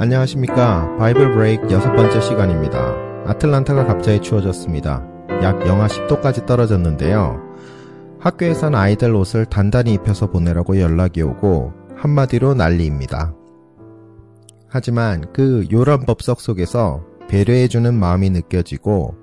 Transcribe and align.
안녕하십니까. 0.00 0.96
바이블 0.96 1.32
브레이크 1.34 1.70
여섯 1.70 1.92
번째 1.92 2.22
시간입니다. 2.22 2.94
아틀란타가 3.26 3.84
갑자기 3.84 4.18
추워졌습니다. 4.22 5.06
약 5.42 5.66
영하 5.66 5.88
10도까지 5.88 6.46
떨어졌는데요. 6.46 7.38
학교에선 8.18 8.74
아이들 8.74 9.14
옷을 9.14 9.44
단단히 9.44 9.92
입혀서 9.92 10.30
보내라고 10.30 10.80
연락이 10.80 11.20
오고 11.20 11.74
한마디로 11.96 12.54
난리입니다. 12.54 13.34
하지만 14.70 15.30
그 15.34 15.66
요란 15.70 16.06
법석 16.06 16.40
속에서 16.40 17.04
배려해주는 17.28 17.92
마음이 17.92 18.30
느껴지고 18.30 19.16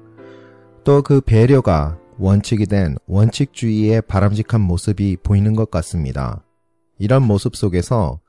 또 0.84 1.02
그 1.02 1.22
배려가 1.22 1.98
원칙이 2.20 2.68
된 2.68 2.98
원칙주의의 3.08 4.04
바람직한 4.04 4.62
모습이 4.62 5.18
보이는 5.24 5.56
것 5.56 5.72
같습니다. 5.72 6.44
이런 7.00 7.24
모습 7.24 7.56
속에서 7.56 8.20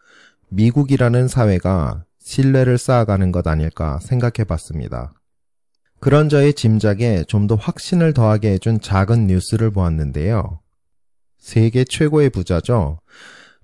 미국이라는 0.49 1.29
사회가 1.29 2.05
신뢰를 2.28 2.77
쌓아가는 2.77 3.32
것 3.32 3.46
아닐까 3.46 3.98
생각해 4.02 4.45
봤습니다. 4.46 5.15
그런 5.98 6.29
저의 6.29 6.52
짐작에 6.52 7.24
좀 7.26 7.46
더 7.46 7.54
확신을 7.54 8.12
더하게 8.12 8.51
해준 8.51 8.82
작은 8.82 9.29
뉴스를 9.29 9.70
보았는데요. 9.70 10.60
세계 11.38 11.85
최고의 11.85 12.29
부자죠. 12.29 13.01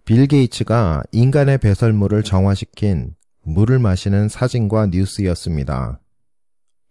빌 0.06 0.26
게이츠가 0.26 1.02
인간의 1.12 1.58
배설물을 1.58 2.22
정화시킨 2.22 3.14
물을 3.42 3.78
마시는 3.78 4.30
사진과 4.30 4.86
뉴스였습니다. 4.86 6.00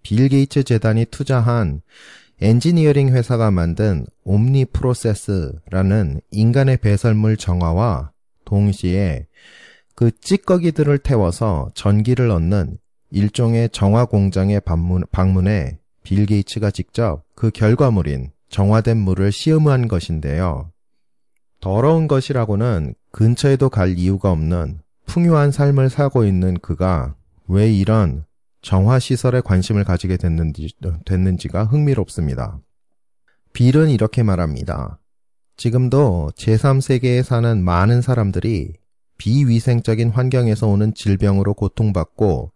빌 0.03 0.30
게이츠 0.30 0.65
재단이 0.65 1.05
투자한 1.05 1.81
엔지니어링 2.39 3.09
회사가 3.09 3.49
만든 3.49 4.05
Omni 4.23 4.66
Processor라는 4.66 6.22
인간의 6.30 6.77
배설물 6.77 7.35
정화와 7.35 8.11
동시에 8.45 9.25
그 9.95 10.11
찌꺼기들을 10.19 10.97
태워서 10.99 11.69
전기를 11.75 12.31
얻는 12.31 12.77
일종의 13.11 13.69
정화 13.69 14.05
공장에 14.05 14.59
방문, 14.59 15.03
방문해 15.11 15.80
빌 16.03 16.25
게이츠가 16.25 16.72
직접 16.72 17.23
그 17.36 17.52
결과물인 17.52 18.31
정화된 18.49 18.97
물을 18.97 19.31
시음한 19.31 19.88
것인데요. 19.88 20.71
더러운 21.59 22.08
것이라고는 22.08 22.94
근처에도 23.11 23.69
갈 23.69 23.97
이유가 23.97 24.31
없는 24.31 24.81
풍요한 25.05 25.52
삶을 25.52 25.89
살고 25.89 26.25
있는 26.25 26.55
그가 26.59 27.16
왜 27.47 27.71
이런 27.71 28.25
정화시설에 28.61 29.41
관심을 29.41 29.83
가지게 29.83 30.17
됐는지, 30.17 30.69
됐는지가 31.05 31.66
흥미롭습니다. 31.66 32.59
빌은 33.53 33.89
이렇게 33.89 34.23
말합니다. 34.23 34.99
지금도 35.58 36.31
제3세계에 36.36 37.21
사는 37.21 37.64
많은 37.64 38.02
사람들이 38.02 38.73
비위생적인 39.23 40.09
환경에서 40.09 40.67
오는 40.67 40.93
질병으로 40.93 41.53
고통받고 41.53 42.52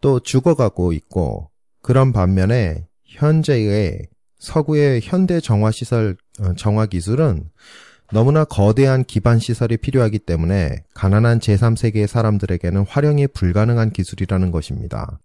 또 0.00 0.20
죽어가고 0.20 0.94
있고 0.94 1.50
그런 1.82 2.14
반면에 2.14 2.86
현재의 3.04 4.08
서구의 4.38 5.02
현대 5.02 5.40
정화시설 5.40 6.16
어, 6.40 6.54
정화 6.54 6.86
기술은 6.86 7.50
너무나 8.12 8.44
거대한 8.44 9.04
기반 9.04 9.38
시설이 9.38 9.76
필요하기 9.76 10.20
때문에 10.20 10.84
가난한 10.94 11.38
제3세계의 11.40 12.06
사람들에게는 12.06 12.86
활용이 12.88 13.26
불가능한 13.26 13.90
기술이라는 13.90 14.52
것입니다. 14.52 15.20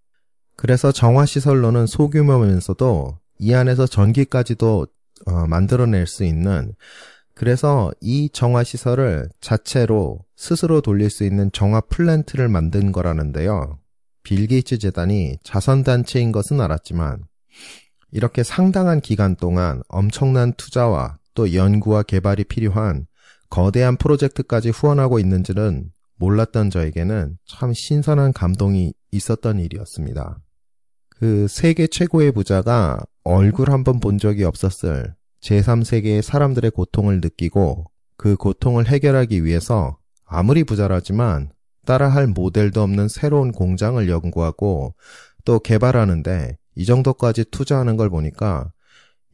그래서 0.58 0.92
정화시설로는 0.92 1.88
소규모면서도 1.88 3.18
이 3.40 3.54
안에서 3.54 3.88
전기까지도 3.88 4.88
어, 5.26 5.48
만들어낼 5.48 6.06
수 6.06 6.26
있는 6.26 6.74
그래서 7.36 7.92
이 8.00 8.30
정화 8.32 8.64
시설을 8.64 9.30
자체로 9.42 10.20
스스로 10.38 10.82
돌릴 10.82 11.10
수 11.10 11.26
있는 11.26 11.52
정화 11.52 11.82
플랜트를 11.82 12.48
만든 12.48 12.94
거라는데요. 12.94 13.78
빌 14.24 14.48
게이츠 14.48 14.80
재단이 14.80 15.38
자선단체인 15.44 16.32
것은 16.32 16.62
알았지만 16.62 17.24
이렇게 18.12 18.42
상당한 18.44 19.02
기간 19.02 19.36
동안 19.36 19.82
엄청난 19.90 20.54
투자와 20.54 21.18
또 21.34 21.54
연구와 21.54 22.04
개발이 22.04 22.46
필요한 22.46 23.06
거대한 23.50 23.98
프로젝트까지 23.98 24.70
후원하고 24.70 25.20
있는지는 25.20 25.92
몰랐던 26.16 26.70
저에게는 26.70 27.38
참 27.46 27.74
신선한 27.74 28.32
감동이 28.32 28.94
있었던 29.12 29.60
일이었습니다. 29.60 30.40
그 31.10 31.48
세계 31.50 31.88
최고의 31.88 32.32
부자가 32.32 33.00
얼굴 33.24 33.72
한번 33.72 34.00
본 34.00 34.18
적이 34.18 34.46
없었을 34.46 35.14
제3세계의 35.46 36.22
사람들의 36.22 36.72
고통을 36.72 37.22
느끼고 37.22 37.86
그 38.18 38.36
고통을 38.36 38.88
해결하기 38.88 39.44
위해서 39.44 39.98
아무리 40.26 40.64
부자라지만 40.64 41.52
따라할 41.86 42.28
모델도 42.28 42.82
없는 42.82 43.08
새로운 43.08 43.52
공장을 43.52 44.10
연구하고 44.10 44.96
또 45.44 45.60
개발하는데 45.60 46.58
이 46.76 46.86
정도까지 46.86 47.46
투자하는 47.52 47.96
걸 47.96 48.10
보니까 48.10 48.72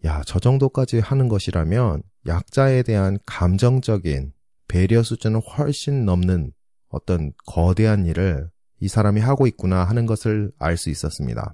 야, 0.06 0.22
저 0.26 0.40
정도까지 0.40 1.00
하는 1.00 1.30
것이라면 1.30 2.04
약자에 2.28 2.84
대한 2.84 3.18
감정적인 3.26 4.34
배려 4.68 5.04
수준은 5.04 5.42
훨씬 5.42 6.06
넘는 6.06 6.52
어떤 6.90 7.32
거대한 7.46 8.06
일을 8.06 8.50
이 8.80 8.88
사람이 8.88 9.22
하고 9.22 9.48
있구나 9.48 9.86
하는 9.86 10.06
것을 10.06 10.52
알 10.60 10.76
수 10.76 10.90
있었습니다. 10.90 11.54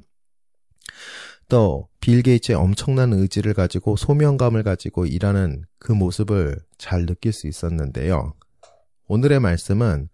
또 1.50 1.88
빌 2.08 2.22
게이츠의 2.22 2.58
엄청난 2.58 3.12
의지를 3.12 3.54
가지고 3.54 3.98
소명감을 3.98 4.64
가지고 4.64 5.06
일하는 5.06 5.66
그 5.78 5.92
모습을 5.92 6.58
잘 6.78 7.06
느낄 7.06 7.34
수 7.34 7.48
있었는데요. 7.48 8.34
오늘의 9.08 9.42
말씀은 9.42 10.08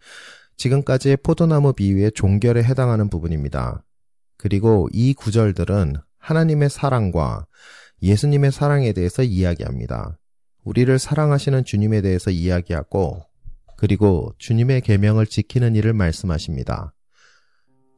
지금까지의 0.57 1.17
포도나무 1.17 1.73
비유의 1.73 2.13
종결에 2.13 2.63
해당하는 2.63 3.11
부분입니다. 3.11 3.83
그리고 4.37 4.89
이 4.91 5.13
구절들은 5.13 5.97
하나님의 6.17 6.71
사랑과 6.71 7.45
예수님의 8.01 8.51
사랑에 8.51 8.91
대해서 8.91 9.21
이야기합니다. 9.21 10.17
우리를 10.63 10.97
사랑하시는 10.97 11.63
주님에 11.63 12.01
대해서 12.01 12.31
이야기하고 12.31 13.21
그리고 13.77 14.33
주님의 14.39 14.81
계명을 14.81 15.27
지키는 15.27 15.75
일을 15.75 15.93
말씀하십니다. 15.93 16.95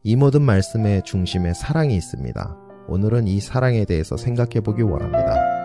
이 0.03 0.18
모든 0.18 0.41
말씀의 0.41 1.03
중심에 1.06 1.53
사랑이 1.53 1.95
있습니다. 1.95 2.64
오늘은 2.88 3.28
이 3.28 3.40
사랑에 3.40 3.85
대해서 3.85 4.16
생각해 4.16 4.62
보기 4.62 4.84
원합니다. 4.84 5.56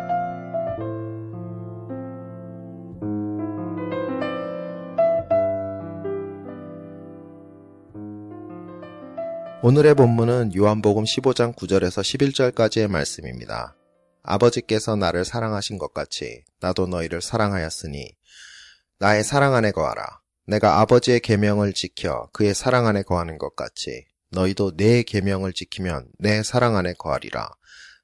오늘의 9.62 9.94
본문은 9.94 10.54
요한복음 10.56 11.04
15장 11.04 11.54
9절에서 11.54 12.00
11절까지의 12.00 12.88
말씀입니다. 12.88 13.76
아버지께서 14.22 14.96
나를 14.96 15.26
사랑하신 15.26 15.76
것 15.76 15.92
같이 15.92 16.44
나도 16.60 16.86
너희를 16.86 17.20
사랑하였으니 17.20 18.16
나의 18.98 19.22
사랑 19.22 19.54
안에 19.54 19.72
거하라. 19.72 20.20
내가 20.46 20.80
아버지의 20.80 21.20
계명을 21.20 21.74
지켜 21.74 22.30
그의 22.32 22.54
사랑 22.54 22.86
안에 22.86 23.02
거하는 23.02 23.36
것 23.36 23.54
같이 23.54 24.06
너희도 24.30 24.76
내 24.76 25.02
계명을 25.02 25.52
지키면 25.52 26.08
내 26.18 26.42
사랑 26.42 26.76
안에 26.76 26.94
거하리라. 26.94 27.50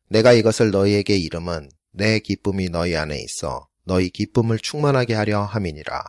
내가 0.09 0.33
이것을 0.33 0.71
너희에게 0.71 1.17
이름은 1.17 1.71
내 1.93 2.19
기쁨이 2.19 2.69
너희 2.69 2.97
안에 2.97 3.19
있어 3.21 3.69
너희 3.85 4.11
기쁨을 4.11 4.59
충만하게 4.59 5.15
하려 5.15 5.43
함이니라. 5.43 6.05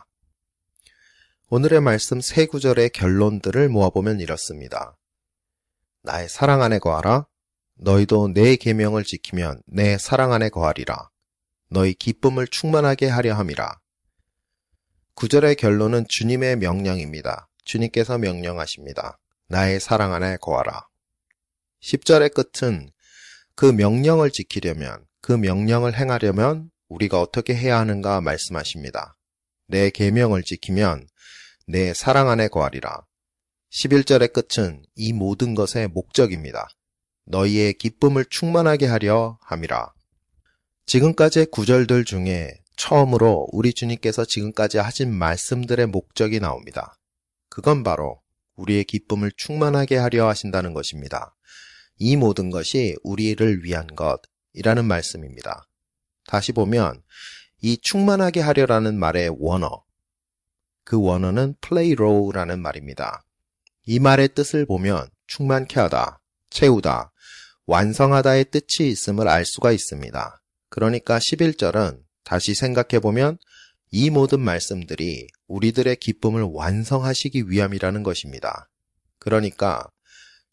오늘의 1.50 1.80
말씀 1.80 2.20
세 2.20 2.46
구절의 2.46 2.90
결론들을 2.90 3.68
모아보면 3.68 4.20
이렇습니다. 4.20 4.96
나의 6.02 6.28
사랑 6.28 6.62
안에 6.62 6.78
거하라. 6.78 7.26
너희도 7.76 8.32
내 8.34 8.56
계명을 8.56 9.04
지키면 9.04 9.62
내 9.66 9.98
사랑 9.98 10.32
안에 10.32 10.48
거하리라. 10.48 11.10
너희 11.70 11.94
기쁨을 11.94 12.48
충만하게 12.48 13.06
하려 13.06 13.34
함이라. 13.34 13.78
구절의 15.14 15.56
결론은 15.56 16.06
주님의 16.08 16.56
명령입니다. 16.56 17.48
주님께서 17.64 18.18
명령하십니다. 18.18 19.18
나의 19.48 19.80
사랑 19.80 20.12
안에 20.12 20.36
거하라. 20.42 20.86
10절의 21.82 22.34
끝은 22.34 22.90
그 23.54 23.64
명령을 23.64 24.30
지키려면, 24.30 25.06
그 25.22 25.32
명령을 25.32 25.98
행하려면 25.98 26.70
우리가 26.88 27.20
어떻게 27.20 27.54
해야 27.54 27.78
하는가 27.78 28.20
말씀하십니다. 28.20 29.16
내 29.66 29.90
계명을 29.90 30.42
지키면 30.42 31.06
내 31.66 31.94
사랑 31.94 32.28
안에 32.28 32.48
거하리라. 32.48 33.06
11절의 33.72 34.32
끝은 34.32 34.82
이 34.94 35.12
모든 35.12 35.54
것의 35.54 35.88
목적입니다. 35.88 36.68
너희의 37.26 37.74
기쁨을 37.74 38.26
충만하게 38.26 38.86
하려 38.86 39.38
함이라. 39.42 39.92
지금까지의 40.86 41.46
구절들 41.46 42.04
중에 42.04 42.50
처음으로 42.76 43.48
우리 43.52 43.74
주님께서 43.74 44.24
지금까지 44.24 44.78
하신 44.78 45.12
말씀들의 45.12 45.86
목적이 45.86 46.40
나옵니다. 46.40 46.98
그건 47.50 47.82
바로 47.82 48.22
우리의 48.58 48.84
기쁨을 48.84 49.32
충만하게 49.36 49.96
하려 49.96 50.28
하신다는 50.28 50.74
것입니다. 50.74 51.34
이 51.96 52.16
모든 52.16 52.50
것이 52.50 52.96
우리를 53.02 53.64
위한 53.64 53.88
것이라는 53.96 54.84
말씀입니다. 54.84 55.66
다시 56.26 56.52
보면 56.52 57.02
이 57.60 57.78
충만하게 57.80 58.40
하려라는 58.40 58.98
말의 58.98 59.34
원어, 59.38 59.82
그 60.84 61.00
원어는 61.00 61.56
playrow라는 61.60 62.60
말입니다. 62.60 63.24
이 63.86 63.98
말의 63.98 64.34
뜻을 64.34 64.66
보면 64.66 65.08
충만케 65.26 65.80
하다, 65.80 66.20
채우다, 66.50 67.12
완성하다의 67.66 68.46
뜻이 68.50 68.88
있음을 68.88 69.28
알 69.28 69.44
수가 69.44 69.72
있습니다. 69.72 70.42
그러니까 70.68 71.18
11절은 71.18 72.00
다시 72.24 72.54
생각해 72.54 73.00
보면 73.00 73.38
이 73.90 74.10
모든 74.10 74.40
말씀들이 74.40 75.28
우리들의 75.46 75.96
기쁨을 75.96 76.42
완성하시기 76.42 77.50
위함이라는 77.50 78.02
것입니다. 78.02 78.68
그러니까 79.18 79.88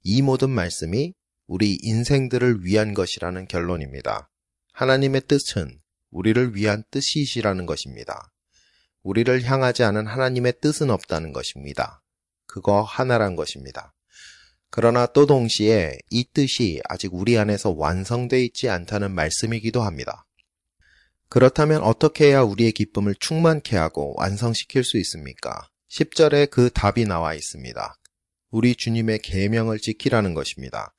이 0.03 0.21
모든 0.21 0.49
말씀이 0.49 1.13
우리 1.47 1.77
인생들을 1.81 2.63
위한 2.63 2.93
것이라는 2.93 3.47
결론입니다. 3.47 4.29
하나님의 4.73 5.21
뜻은 5.27 5.79
우리를 6.11 6.55
위한 6.55 6.83
뜻이시라는 6.91 7.65
것입니다. 7.65 8.31
우리를 9.03 9.43
향하지 9.43 9.83
않은 9.83 10.07
하나님의 10.07 10.55
뜻은 10.61 10.89
없다는 10.89 11.33
것입니다. 11.33 12.01
그거 12.47 12.81
하나란 12.81 13.35
것입니다. 13.35 13.93
그러나 14.69 15.05
또 15.05 15.25
동시에 15.25 15.97
이 16.09 16.25
뜻이 16.33 16.81
아직 16.89 17.13
우리 17.13 17.37
안에서 17.37 17.71
완성되어 17.71 18.39
있지 18.39 18.69
않다는 18.69 19.11
말씀이기도 19.13 19.81
합니다. 19.81 20.24
그렇다면 21.29 21.81
어떻게 21.81 22.27
해야 22.27 22.41
우리의 22.41 22.71
기쁨을 22.71 23.15
충만케 23.19 23.75
하고 23.75 24.13
완성시킬 24.17 24.83
수 24.83 24.97
있습니까? 24.97 25.69
10절에 25.91 26.49
그 26.49 26.69
답이 26.69 27.05
나와 27.05 27.33
있습니다. 27.33 27.95
우리 28.51 28.75
주님의 28.75 29.19
계명을 29.19 29.79
지키라는 29.79 30.33
것입니다. 30.33 30.93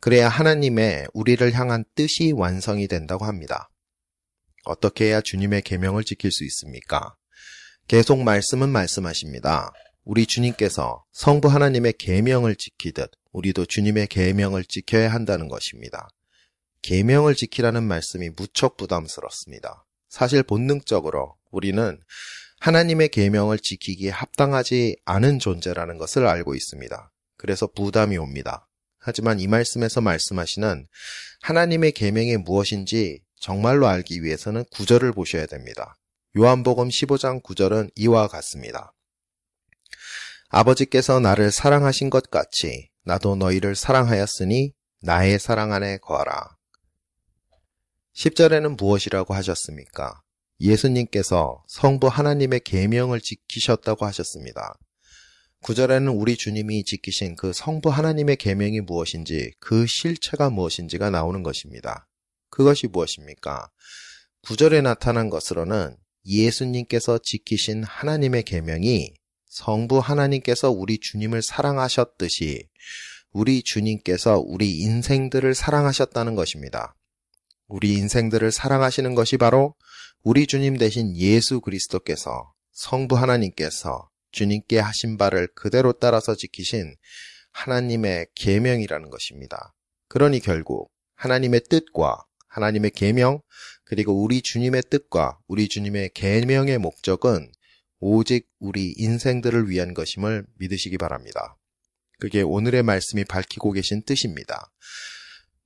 그래야 0.00 0.28
하나님의 0.28 1.08
우리를 1.14 1.52
향한 1.52 1.84
뜻이 1.94 2.32
완성이 2.32 2.88
된다고 2.88 3.24
합니다. 3.24 3.70
어떻게 4.64 5.06
해야 5.06 5.20
주님의 5.20 5.62
계명을 5.62 6.04
지킬 6.04 6.32
수 6.32 6.44
있습니까? 6.44 7.14
계속 7.88 8.20
말씀은 8.22 8.68
말씀하십니다. 8.68 9.72
우리 10.04 10.26
주님께서 10.26 11.04
성부 11.12 11.48
하나님의 11.48 11.94
계명을 11.98 12.56
지키듯 12.56 13.10
우리도 13.32 13.66
주님의 13.66 14.08
계명을 14.08 14.64
지켜야 14.64 15.12
한다는 15.12 15.48
것입니다. 15.48 16.08
계명을 16.82 17.34
지키라는 17.34 17.82
말씀이 17.82 18.30
무척 18.30 18.76
부담스럽습니다. 18.76 19.86
사실 20.08 20.42
본능적으로 20.42 21.36
우리는 21.50 22.00
하나님의 22.60 23.08
계명을 23.10 23.58
지키기에 23.58 24.10
합당하지 24.10 24.96
않은 25.04 25.38
존재라는 25.38 25.98
것을 25.98 26.26
알고 26.26 26.54
있습니다. 26.54 27.12
그래서 27.36 27.66
부담이 27.66 28.16
옵니다. 28.16 28.68
하지만 28.98 29.38
이 29.38 29.46
말씀에서 29.46 30.00
말씀하시는 30.00 30.86
하나님의 31.42 31.92
계명이 31.92 32.38
무엇인지 32.38 33.22
정말로 33.40 33.86
알기 33.86 34.22
위해서는 34.22 34.64
구절을 34.72 35.12
보셔야 35.12 35.46
됩니다. 35.46 35.96
요한복음 36.36 36.88
15장 36.88 37.42
9절은 37.42 37.90
이와 37.94 38.28
같습니다. 38.28 38.92
아버지께서 40.48 41.20
나를 41.20 41.50
사랑하신 41.50 42.10
것 42.10 42.30
같이 42.30 42.90
나도 43.04 43.36
너희를 43.36 43.76
사랑하였으니 43.76 44.72
나의 45.02 45.38
사랑 45.38 45.72
안에 45.72 45.98
거하라. 45.98 46.55
10절에는 48.16 48.78
무엇이라고 48.78 49.34
하셨습니까? 49.34 50.22
예수님께서 50.58 51.62
성부 51.68 52.08
하나님의 52.08 52.60
계명을 52.60 53.20
지키셨다고 53.20 54.06
하셨습니다. 54.06 54.78
9절에는 55.62 56.18
우리 56.18 56.36
주님이 56.36 56.84
지키신 56.84 57.36
그 57.36 57.52
성부 57.52 57.90
하나님의 57.90 58.36
계명이 58.36 58.80
무엇인지 58.80 59.52
그 59.60 59.86
실체가 59.86 60.48
무엇인지가 60.48 61.10
나오는 61.10 61.42
것입니다. 61.42 62.08
그것이 62.48 62.86
무엇입니까? 62.86 63.68
9절에 64.46 64.80
나타난 64.80 65.28
것으로는 65.28 65.96
예수님께서 66.24 67.18
지키신 67.22 67.84
하나님의 67.84 68.44
계명이 68.44 69.12
성부 69.46 69.98
하나님께서 69.98 70.70
우리 70.70 70.98
주님을 70.98 71.42
사랑하셨듯이 71.42 72.66
우리 73.32 73.62
주님께서 73.62 74.38
우리 74.38 74.78
인생들을 74.78 75.54
사랑하셨다는 75.54 76.34
것입니다. 76.34 76.94
우리 77.68 77.94
인생들을 77.94 78.52
사랑하시는 78.52 79.14
것이 79.14 79.36
바로 79.36 79.74
우리 80.22 80.46
주님 80.46 80.76
대신 80.76 81.16
예수 81.16 81.60
그리스도께서 81.60 82.52
성부 82.72 83.16
하나님께서 83.16 84.08
주님께 84.32 84.78
하신 84.78 85.16
바를 85.16 85.48
그대로 85.54 85.92
따라서 85.92 86.34
지키신 86.34 86.94
하나님의 87.52 88.26
계명이라는 88.34 89.10
것입니다. 89.10 89.74
그러니 90.08 90.40
결국 90.40 90.90
하나님의 91.16 91.62
뜻과 91.68 92.24
하나님의 92.48 92.90
계명 92.90 93.40
그리고 93.84 94.22
우리 94.22 94.42
주님의 94.42 94.82
뜻과 94.90 95.38
우리 95.46 95.68
주님의 95.68 96.10
계명의 96.14 96.78
목적은 96.78 97.50
오직 97.98 98.46
우리 98.58 98.94
인생들을 98.96 99.68
위한 99.70 99.94
것임을 99.94 100.44
믿으시기 100.58 100.98
바랍니다. 100.98 101.56
그게 102.18 102.42
오늘의 102.42 102.82
말씀이 102.82 103.24
밝히고 103.24 103.72
계신 103.72 104.02
뜻입니다. 104.04 104.70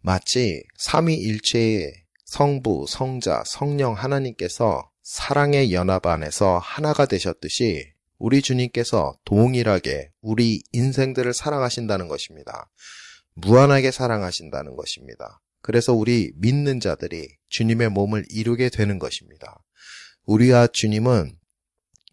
마치 0.03 0.63
삼위일체의 0.79 1.93
성부, 2.25 2.87
성자, 2.89 3.43
성령 3.47 3.95
하나님께서 3.95 4.91
사랑의 5.03 5.73
연합 5.73 6.07
안에서 6.07 6.59
하나가 6.59 7.07
되셨듯이 7.07 7.93
우리 8.19 8.43
주님께서 8.43 9.15
동일하게 9.25 10.11
우리 10.21 10.63
인생들을 10.73 11.33
사랑하신다는 11.35 12.09
것입니다. 12.09 12.71
무한하게 13.35 13.91
사랑하신다는 13.91 14.77
것입니다. 14.77 15.41
그래서 15.63 15.93
우리 15.93 16.33
믿는 16.37 16.81
자들이 16.81 17.29
주님의 17.49 17.91
몸을 17.91 18.25
이루게 18.31 18.69
되는 18.69 18.99
것입니다. 18.99 19.63
우리와 20.25 20.69
주님은 20.73 21.37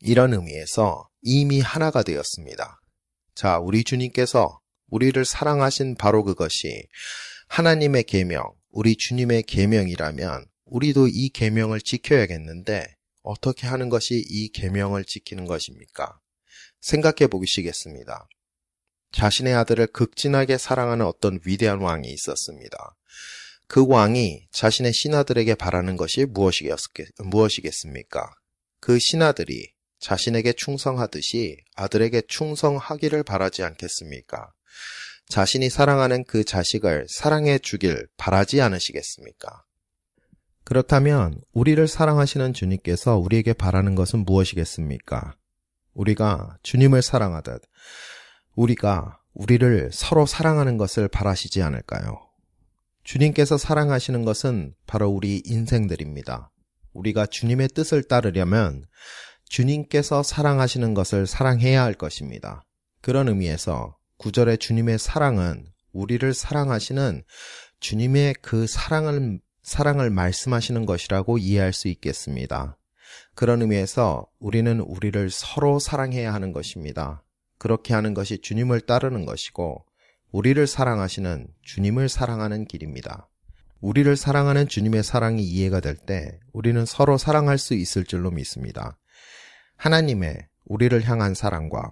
이런 0.02 0.34
의미에서 0.34 1.10
이미 1.22 1.60
하나가 1.60 2.04
되었습니다. 2.04 2.82
자, 3.36 3.60
우리 3.60 3.84
주님께서 3.84 4.60
우리를 4.90 5.24
사랑하신 5.24 5.96
바로 5.96 6.24
그것이 6.24 6.88
하나님의 7.48 8.04
계명, 8.04 8.54
우리 8.70 8.96
주님의 8.96 9.44
계명이라면 9.44 10.46
우리도 10.66 11.08
이 11.08 11.30
계명을 11.30 11.82
지켜야겠는데 11.82 12.86
어떻게 13.24 13.68
하는 13.68 13.90
것이 13.90 14.24
이 14.30 14.50
계명을 14.52 15.06
지키는 15.06 15.46
것입니까? 15.46 16.20
생각해 16.82 17.28
보시겠습니다. 17.28 18.28
자신의 19.12 19.54
아들을 19.56 19.88
극진하게 19.88 20.58
사랑하는 20.58 21.06
어떤 21.06 21.40
위대한 21.46 21.80
왕이 21.80 22.10
있었습니다. 22.10 22.96
그 23.68 23.86
왕이 23.88 24.48
자신의 24.52 24.94
신하들에게 24.94 25.56
바라는 25.56 25.98
것이 25.98 26.26
무엇이겠 26.26 27.74
습니까? 27.74 28.32
그 28.80 29.00
신하들이 29.00 29.72
자신에게 30.00 30.54
충성하듯이 30.54 31.58
아들에게 31.76 32.22
충성하기를 32.28 33.24
바라지 33.24 33.64
않겠습니까? 33.64 34.54
자신이 35.30 35.70
사랑하는 35.70 36.24
그 36.24 36.44
자식을 36.44 37.08
사랑해 37.10 37.60
주길 37.60 38.08
바라지 38.18 38.62
않으시겠습니까? 38.62 39.64
그렇다면 40.64 41.42
우리를 41.54 41.86
사랑하시는 41.88 42.54
주님께서 42.54 43.18
우리에게 43.18 43.54
바라는 43.54 43.96
것은 43.96 44.20
무엇이겠습니까? 44.26 45.36
우리가 45.94 46.58
주님을 46.64 47.02
사랑하듯 47.02 47.62
우리가 48.56 49.20
우리를 49.34 49.90
서로 49.94 50.26
사랑하는 50.26 50.78
것을 50.78 51.08
바라시지 51.08 51.62
않을까요? 51.62 52.20
주님께서 53.04 53.58
사랑하시는 53.58 54.26
것은 54.26 54.74
바로 54.86 55.10
우리 55.10 55.42
인생들입니다. 55.46 56.52
우리가 56.94 57.26
주님의 57.26 57.70
뜻을 57.70 58.04
따르려면 58.04 58.86
주님께서 59.46 60.24
사랑하시는 60.24 60.94
것을 60.94 61.28
사랑해야 61.28 61.84
할 61.84 61.94
것입니다. 61.94 62.66
그런 63.02 63.30
의미에서 63.30 63.96
구절의 64.18 64.58
주님의 64.58 65.00
사랑은 65.00 65.66
우리를 65.94 66.34
사랑하시는 66.34 67.24
주님의 67.80 68.36
그 68.42 68.68
사랑을, 68.68 69.40
사랑을 69.64 70.10
말씀하시는 70.10 70.86
것이라고 70.86 71.38
이해할 71.38 71.74
수 71.74 71.88
있겠습니다. 71.88 72.78
그런 73.36 73.62
의미에서 73.62 74.26
우리는 74.40 74.80
우리를 74.80 75.30
서로 75.30 75.80
사랑해야 75.80 76.34
하는 76.34 76.52
것입니다. 76.54 77.24
그렇게 77.58 77.94
하는 77.94 78.14
것이 78.14 78.40
주님을 78.40 78.82
따르는 78.82 79.26
것이고, 79.26 79.86
우리를 80.32 80.66
사랑하시는 80.68 81.48
주님을 81.64 82.10
사랑하는 82.10 82.66
길입니다. 82.66 83.30
우리를 83.80 84.16
사랑하는 84.16 84.68
주님의 84.68 85.04
사랑이 85.04 85.44
이해가 85.44 85.80
될 85.80 85.96
때 85.96 86.40
우리는 86.52 86.86
서로 86.86 87.18
사랑할 87.18 87.58
수 87.58 87.74
있을 87.76 88.04
줄로 88.04 88.32
믿습니다. 88.32 88.98
하나님의 89.78 90.48
우리를 90.66 91.08
향한 91.08 91.34
사랑과 91.34 91.90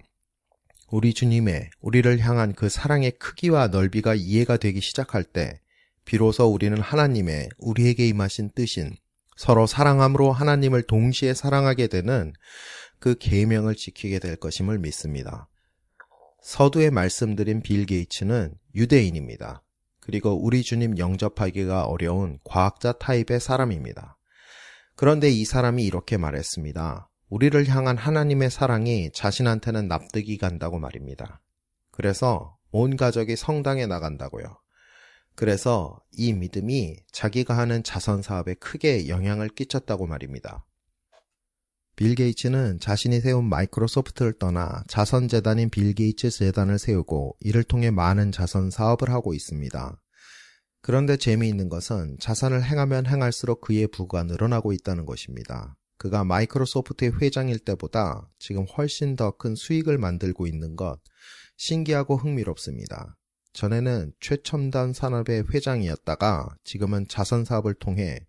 우리 0.88 1.14
주님의 1.14 1.70
우리를 1.80 2.18
향한 2.20 2.52
그 2.52 2.68
사랑의 2.68 3.12
크기와 3.12 3.68
넓이가 3.68 4.14
이해가 4.14 4.56
되기 4.56 4.80
시작할 4.80 5.24
때 5.24 5.60
비로소 6.04 6.46
우리는 6.46 6.80
하나님의 6.80 7.48
우리에게 7.58 8.06
임하신 8.06 8.50
뜻인 8.54 8.94
서로 9.36 9.66
사랑함으로 9.66 10.32
하나님을 10.32 10.84
동시에 10.84 11.34
사랑하게 11.34 11.88
되는 11.88 12.32
그 12.98 13.16
계명을 13.18 13.74
지키게 13.74 14.20
될 14.20 14.36
것임을 14.36 14.78
믿습니다. 14.78 15.48
서두에 16.40 16.90
말씀드린 16.90 17.60
빌 17.60 17.86
게이츠는 17.86 18.54
유대인입니다. 18.74 19.62
그리고 20.00 20.40
우리 20.40 20.62
주님 20.62 20.96
영접하기가 20.96 21.86
어려운 21.86 22.38
과학자 22.44 22.92
타입의 22.92 23.40
사람입니다. 23.40 24.16
그런데 24.94 25.28
이 25.28 25.44
사람이 25.44 25.84
이렇게 25.84 26.16
말했습니다. 26.16 27.08
우리를 27.28 27.66
향한 27.68 27.96
하나님의 27.96 28.50
사랑이 28.50 29.10
자신한테는 29.12 29.88
납득이 29.88 30.38
간다고 30.38 30.78
말입니다. 30.78 31.40
그래서 31.90 32.56
온 32.70 32.96
가족이 32.96 33.36
성당에 33.36 33.86
나간다고요. 33.86 34.58
그래서 35.34 36.00
이 36.12 36.32
믿음이 36.32 36.96
자기가 37.12 37.56
하는 37.56 37.82
자선 37.82 38.22
사업에 38.22 38.54
크게 38.54 39.08
영향을 39.08 39.48
끼쳤다고 39.48 40.06
말입니다. 40.06 40.64
빌 41.96 42.14
게이츠는 42.14 42.78
자신이 42.78 43.20
세운 43.20 43.46
마이크로소프트를 43.46 44.34
떠나 44.38 44.84
자선 44.86 45.28
재단인 45.28 45.70
빌 45.70 45.94
게이츠 45.94 46.30
재단을 46.30 46.78
세우고 46.78 47.36
이를 47.40 47.64
통해 47.64 47.90
많은 47.90 48.32
자선 48.32 48.70
사업을 48.70 49.10
하고 49.10 49.34
있습니다. 49.34 50.00
그런데 50.82 51.16
재미있는 51.16 51.68
것은 51.68 52.18
자선을 52.20 52.62
행하면 52.62 53.06
행할수록 53.06 53.62
그의 53.62 53.88
부가 53.88 54.22
늘어나고 54.22 54.72
있다는 54.72 55.06
것입니다. 55.06 55.76
그가 55.98 56.24
마이크로소프트의 56.24 57.20
회장일 57.20 57.58
때보다 57.60 58.30
지금 58.38 58.64
훨씬 58.64 59.16
더 59.16 59.30
큰 59.32 59.54
수익을 59.54 59.98
만들고 59.98 60.46
있는 60.46 60.76
것 60.76 60.98
신기하고 61.56 62.16
흥미롭습니다. 62.16 63.16
전에는 63.52 64.12
최첨단 64.20 64.92
산업의 64.92 65.44
회장이었다가 65.52 66.56
지금은 66.64 67.08
자선 67.08 67.44
사업을 67.44 67.74
통해 67.74 68.20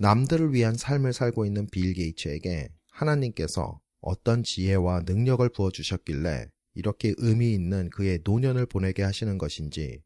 남들을 0.00 0.52
위한 0.52 0.76
삶을 0.76 1.12
살고 1.12 1.46
있는 1.46 1.68
빌 1.70 1.94
게이츠에게 1.94 2.68
하나님께서 2.90 3.80
어떤 4.00 4.42
지혜와 4.42 5.02
능력을 5.06 5.48
부어주셨길래 5.50 6.48
이렇게 6.74 7.14
의미 7.18 7.54
있는 7.54 7.88
그의 7.90 8.20
노년을 8.24 8.66
보내게 8.66 9.02
하시는 9.02 9.38
것인지 9.38 10.02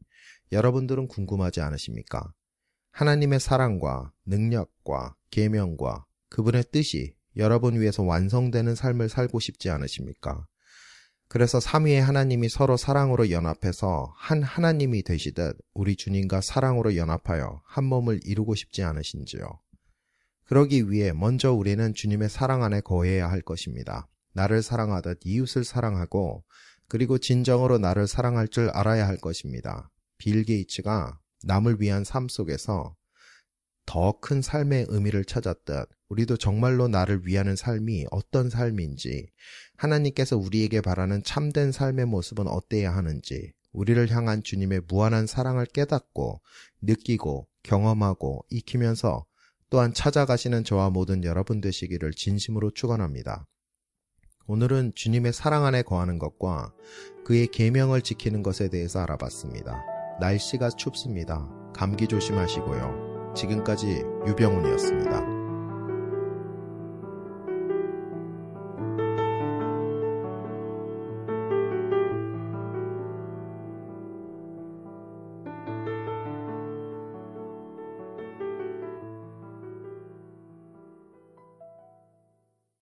여러분들은 0.51 1.07
궁금하지 1.07 1.61
않으십니까? 1.61 2.31
하나님의 2.91 3.39
사랑과 3.39 4.11
능력과 4.25 5.15
계명과 5.31 6.05
그분의 6.31 6.63
뜻이 6.71 7.13
여러분 7.35 7.79
위해서 7.79 8.03
완성되는 8.03 8.73
삶을 8.73 9.09
살고 9.09 9.39
싶지 9.39 9.69
않으십니까? 9.69 10.47
그래서 11.27 11.59
삼위의 11.59 12.01
하나님이 12.01 12.49
서로 12.49 12.77
사랑으로 12.77 13.31
연합해서 13.31 14.13
한 14.17 14.41
하나님이 14.41 15.03
되시듯 15.03 15.57
우리 15.73 15.95
주님과 15.95 16.41
사랑으로 16.41 16.95
연합하여 16.95 17.61
한 17.65 17.83
몸을 17.83 18.21
이루고 18.25 18.55
싶지 18.55 18.81
않으신지요? 18.83 19.47
그러기 20.45 20.89
위해 20.89 21.13
먼저 21.13 21.53
우리는 21.53 21.93
주님의 21.93 22.29
사랑 22.29 22.63
안에 22.63 22.81
거해야 22.81 23.29
할 23.29 23.41
것입니다. 23.41 24.07
나를 24.33 24.61
사랑하듯 24.61 25.19
이웃을 25.23 25.63
사랑하고 25.63 26.43
그리고 26.87 27.17
진정으로 27.17 27.77
나를 27.77 28.07
사랑할 28.07 28.47
줄 28.47 28.69
알아야 28.69 29.07
할 29.07 29.17
것입니다. 29.17 29.89
빌 30.17 30.43
게이츠가 30.43 31.19
남을 31.43 31.77
위한 31.79 32.03
삶 32.03 32.27
속에서 32.27 32.95
더 33.91 34.13
큰 34.21 34.41
삶의 34.41 34.85
의미를 34.87 35.25
찾았듯 35.25 35.89
우리도 36.07 36.37
정말로 36.37 36.87
나를 36.87 37.27
위하는 37.27 37.57
삶이 37.57 38.05
어떤 38.09 38.49
삶인지 38.49 39.27
하나님께서 39.75 40.37
우리에게 40.37 40.79
바라는 40.79 41.23
참된 41.23 41.73
삶의 41.73 42.05
모습은 42.05 42.47
어때야 42.47 42.95
하는지 42.95 43.51
우리를 43.73 44.09
향한 44.09 44.43
주님의 44.43 44.83
무한한 44.87 45.27
사랑을 45.27 45.65
깨닫고 45.65 46.41
느끼고 46.81 47.49
경험하고 47.63 48.45
익히면서 48.49 49.25
또한 49.69 49.93
찾아가시는 49.93 50.63
저와 50.63 50.89
모든 50.89 51.25
여러분 51.25 51.59
되시기를 51.59 52.11
진심으로 52.13 52.71
축원합니다. 52.71 53.45
오늘은 54.47 54.93
주님의 54.95 55.33
사랑 55.33 55.65
안에 55.65 55.81
거하는 55.81 56.17
것과 56.17 56.73
그의 57.25 57.47
계명을 57.47 58.03
지키는 58.03 58.41
것에 58.41 58.69
대해서 58.69 58.99
알아봤습니다. 58.99 59.83
날씨가 60.21 60.69
춥습니다. 60.69 61.49
감기 61.73 62.07
조심하시고요. 62.07 63.10
지금까지 63.33 64.03
유병훈이었습니다. 64.27 65.40